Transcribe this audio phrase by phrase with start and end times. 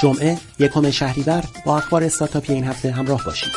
[0.00, 3.52] جمعه یکم شهریور با اخبار استارتاپی این هفته همراه باشید.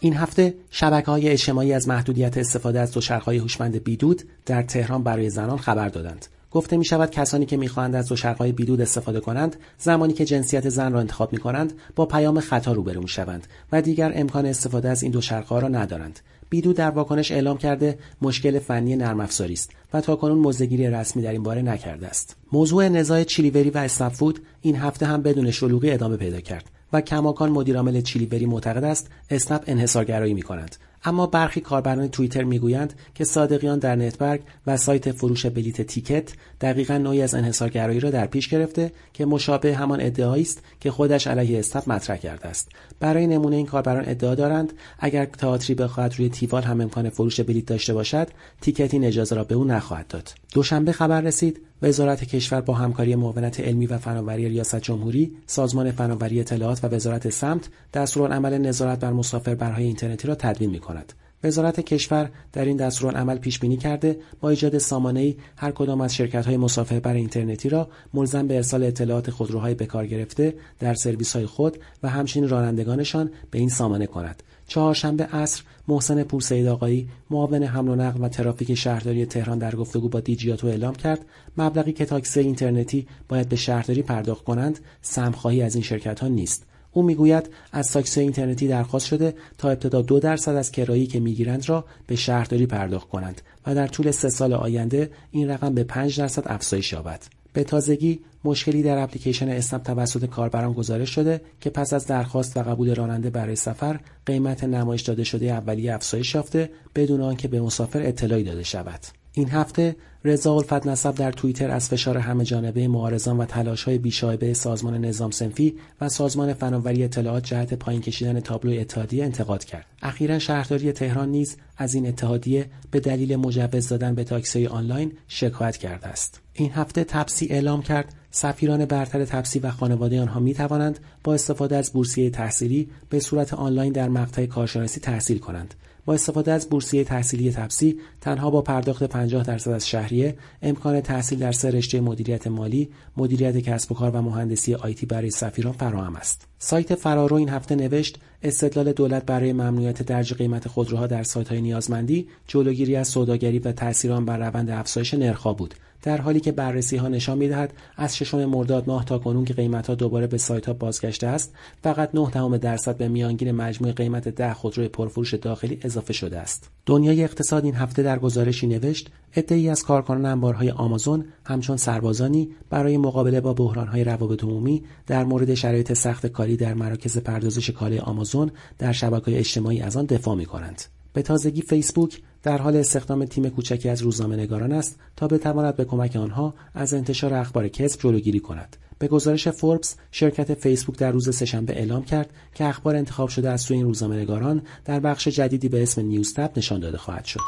[0.00, 5.30] این هفته شبکه های اجتماعی از محدودیت استفاده از دوچرخهای هوشمند بیدود در تهران برای
[5.30, 6.26] زنان خبر دادند.
[6.50, 10.92] گفته می شود کسانی که می‌خواهند از دوچرخهای بیدود استفاده کنند زمانی که جنسیت زن
[10.92, 15.02] را انتخاب می کنند با پیام خطا روبرو می شوند و دیگر امکان استفاده از
[15.02, 16.20] این دوچرخه را ندارند.
[16.50, 21.32] بیدو در واکنش اعلام کرده مشکل فنی نرم افزاری است و تاکنون موزگیری رسمی در
[21.32, 22.36] این باره نکرده است.
[22.52, 27.50] موضوع نزاع چیلیوری و اسنپفود این هفته هم بدون شلوغی ادامه پیدا کرد و کماکان
[27.50, 33.78] مدیرعامل چیلیوری معتقد است اسنپ انحصارگرایی می کند اما برخی کاربران توییتر می‌گویند که صادقیان
[33.78, 38.92] در نتبرگ و سایت فروش بلیت تیکت دقیقا نوعی از انحصارگرایی را در پیش گرفته
[39.12, 42.68] که مشابه همان ادعایی است که خودش علیه استپ مطرح کرده است.
[43.00, 47.66] برای نمونه این کاربران ادعا دارند اگر تئاتری بخواهد روی تیوال هم امکان فروش بلیت
[47.66, 48.28] داشته باشد
[48.60, 50.34] تیکتی اجازه را به او نخواهد داد.
[50.52, 56.40] دوشنبه خبر رسید وزارت کشور با همکاری معاونت علمی و فناوری ریاست جمهوری، سازمان فناوری
[56.40, 61.12] اطلاعات و وزارت سمت دستورالعمل نظارت بر مسافربرهای اینترنتی را تدوین می کند.
[61.44, 66.56] وزارت کشور در این دستورالعمل پیش بینی کرده با ایجاد سامانه‌ای هر کدام از شرکت‌های
[66.56, 72.08] مسافربر اینترنتی را ملزم به ارسال اطلاعات خودروهای به کار گرفته در سرویس‌های خود و
[72.08, 74.42] همچنین رانندگانشان به این سامانه کند.
[74.66, 80.08] چهارشنبه عصر محسن پورسید آقایی معاون حمل و نقل و ترافیک شهرداری تهران در گفتگو
[80.08, 81.24] با دیجیاتو اعلام کرد
[81.56, 86.66] مبلغی که تاکسی اینترنتی باید به شهرداری پرداخت کنند سمخواهی از این شرکت ها نیست
[86.92, 91.68] او می‌گوید از تاکسی اینترنتی درخواست شده تا ابتدا دو درصد از کرایی که می‌گیرند
[91.68, 96.18] را به شهرداری پرداخت کنند و در طول سه سال آینده این رقم به پنج
[96.18, 97.22] درصد افزایش یابد.
[97.52, 102.62] به تازگی مشکلی در اپلیکیشن اسنپ توسط کاربران گزارش شده که پس از درخواست و
[102.62, 108.02] قبول راننده برای سفر قیمت نمایش داده شده اولیه افزایش یافته بدون آنکه به مسافر
[108.02, 109.19] اطلاعی داده شود.
[109.32, 113.98] این هفته رضا الفت نسب در توییتر از فشار همه جانبه معارضان و تلاش های
[113.98, 119.86] بیشایبه سازمان نظام سنفی و سازمان فناوری اطلاعات جهت پایین کشیدن تابلو اتحادیه انتقاد کرد.
[120.02, 125.76] اخیرا شهرداری تهران نیز از این اتحادیه به دلیل مجوز دادن به تاکسی آنلاین شکایت
[125.76, 126.40] کرده است.
[126.52, 131.76] این هفته تپسی اعلام کرد سفیران برتر تپسی و خانواده آنها می توانند با استفاده
[131.76, 135.74] از بورسیه تحصیلی به صورت آنلاین در مقطع کارشناسی تحصیل کنند.
[136.14, 141.52] استفاده از بورسیه تحصیلی تپسی تنها با پرداخت 50 درصد از شهریه امکان تحصیل در
[141.52, 146.46] سه رشته مدیریت مالی، مدیریت کسب و کار و مهندسی آیتی برای سفیران فراهم است.
[146.58, 152.28] سایت فرارو این هفته نوشت استدلال دولت برای ممنوعیت درج قیمت خودروها در سایت‌های نیازمندی
[152.46, 156.96] جلوگیری از سوداگری و تاثیر آن بر روند افزایش نرخ‌ها بود در حالی که بررسی
[156.96, 160.66] ها نشان می‌دهد از ششم مرداد ماه تا کنون که قیمت ها دوباره به سایت
[160.66, 161.52] ها بازگشته است
[161.82, 166.70] فقط 9 دهم درصد به میانگین مجموع قیمت ده خودروی پرفروش داخلی اضافه شده است
[166.86, 172.96] دنیای اقتصاد این هفته در گزارشی نوشت عدهای از کارکنان انبارهای آمازون همچون سربازانی برای
[172.96, 178.50] مقابله با بحرانهای روابط عمومی در مورد شرایط سخت کاری در مراکز پردازش کالای آمازون
[178.78, 180.82] در شبکه اجتماعی از آن دفاع می کنند.
[181.12, 185.84] به تازگی فیسبوک در حال استخدام تیم کوچکی از روزنامه نگاران است تا بتواند به
[185.84, 188.76] کمک آنها از انتشار اخبار کذب جلوگیری کند.
[189.00, 193.60] به گزارش فوربس شرکت فیسبوک در روز سهشنبه اعلام کرد که اخبار انتخاب شده از
[193.60, 197.40] سوی این روزنامه نگاران در بخش جدیدی به اسم نیوزتب نشان داده خواهد شد.